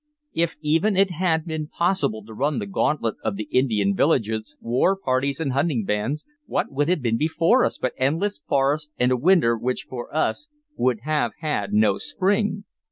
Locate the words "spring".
11.99-12.63